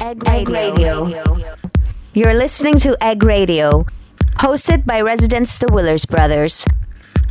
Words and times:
Egg 0.00 0.48
Radio. 0.48 1.08
You're 2.14 2.34
listening 2.34 2.76
to 2.78 2.96
Egg 3.02 3.24
Radio, 3.24 3.84
hosted 4.38 4.86
by 4.86 5.00
residents 5.00 5.58
the 5.58 5.66
Willers 5.72 6.06
Brothers. 6.06 6.64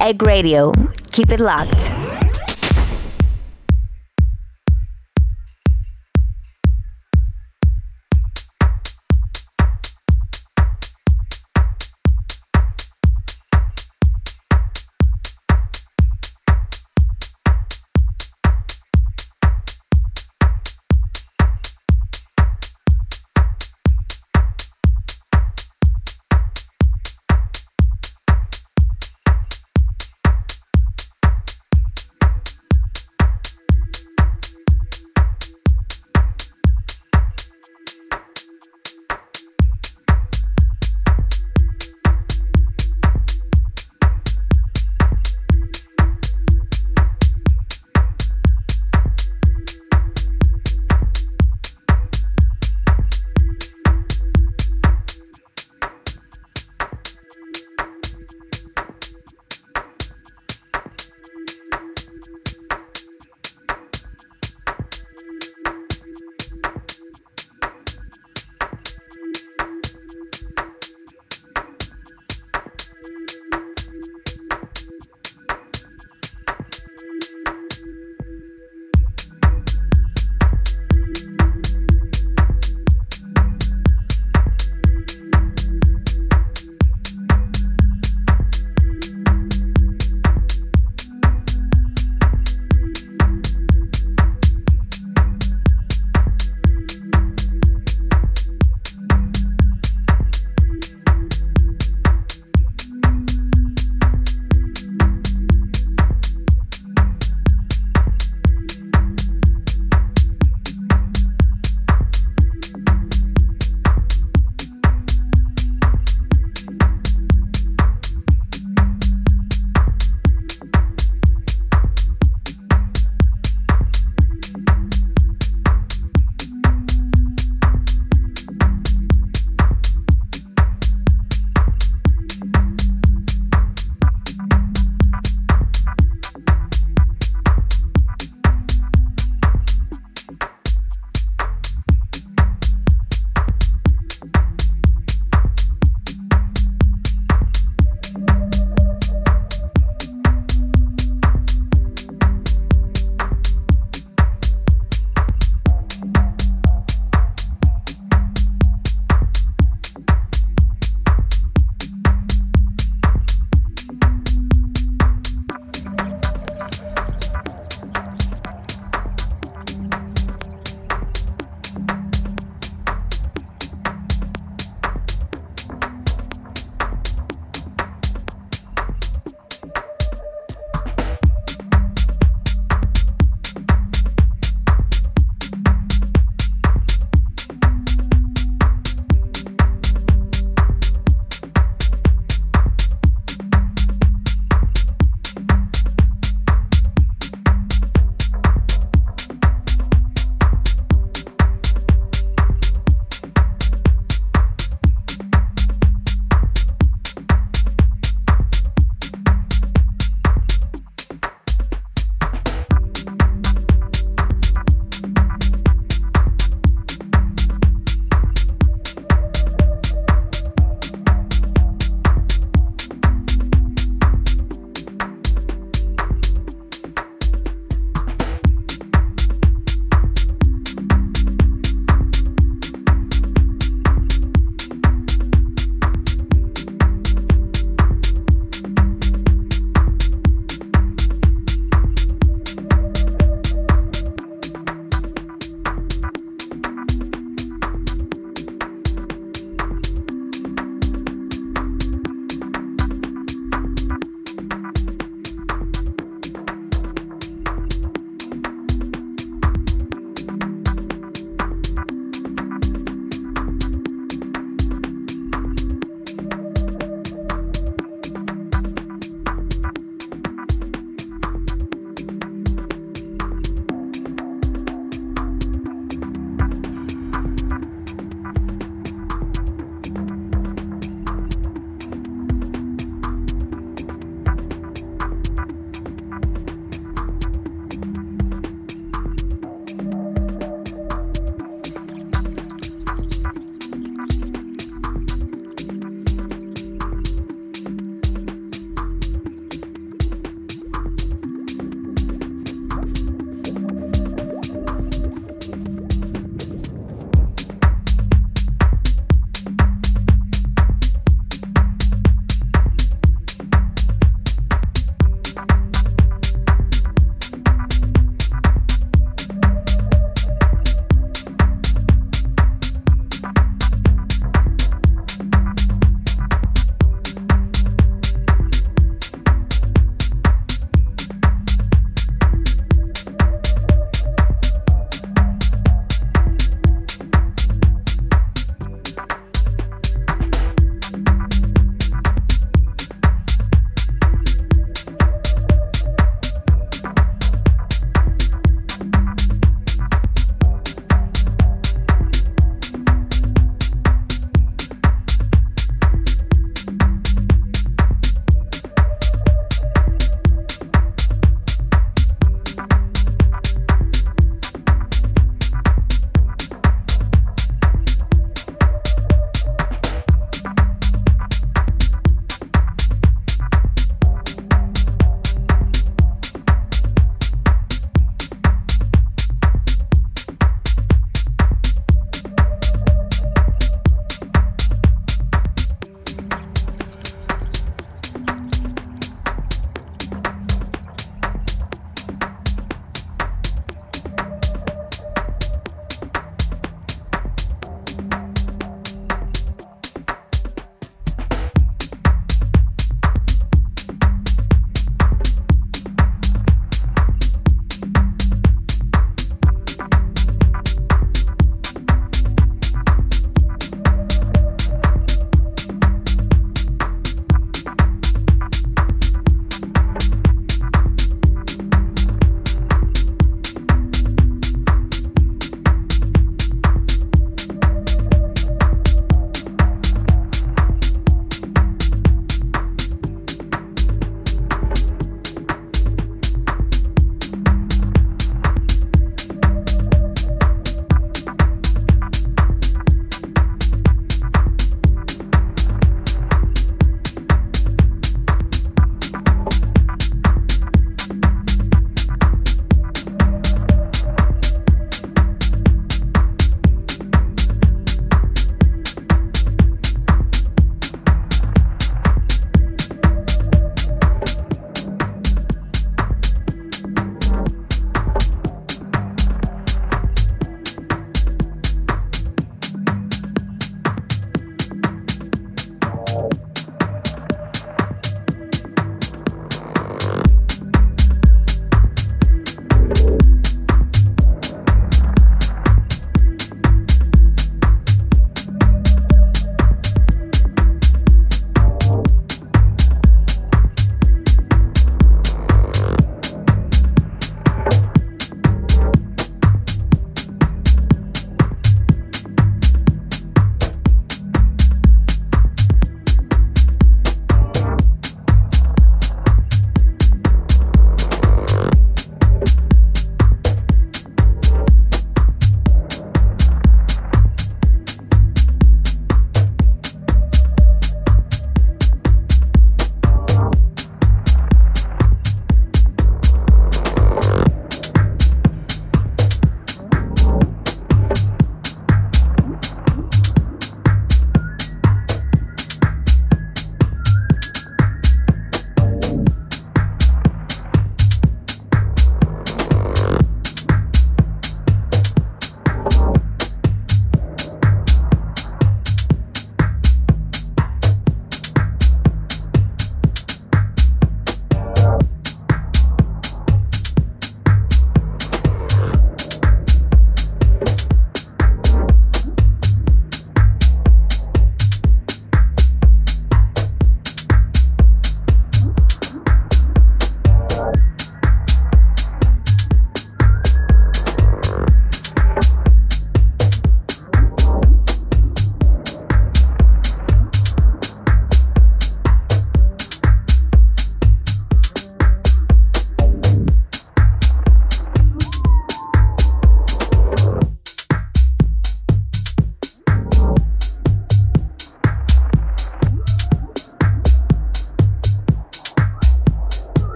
Egg 0.00 0.22
Radio. 0.22 0.72
Keep 1.12 1.30
it 1.30 1.40
locked. 1.40 1.90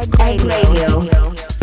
Egg 0.00 0.44
Radio. 0.44 1.57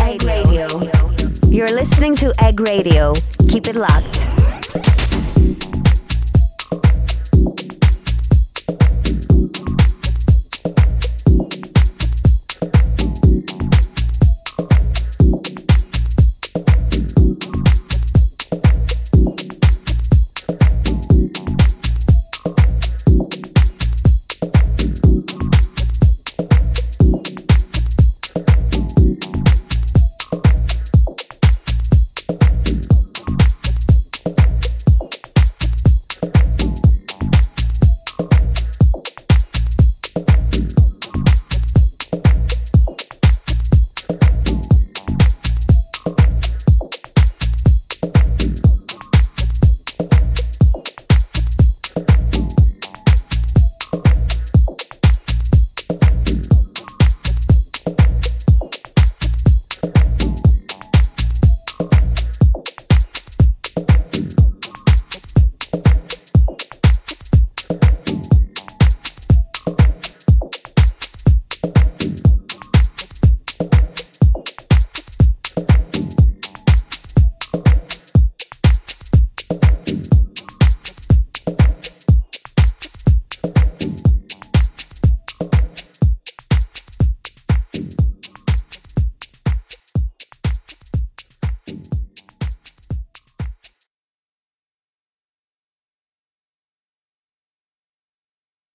Egg 0.00 0.22
Radio. 0.24 0.66
You're 1.48 1.68
listening 1.68 2.16
to 2.16 2.34
Egg 2.40 2.58
Radio. 2.58 3.12
Keep 3.48 3.68
it 3.68 3.76
locked. 3.76 4.33